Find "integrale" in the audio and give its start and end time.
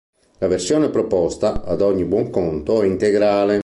2.87-3.59